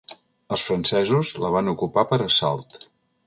[0.55, 2.81] Els francesos la van ocupar per assalt.